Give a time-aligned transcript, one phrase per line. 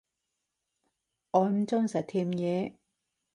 [1.29, 2.75] 我唔鍾意食甜野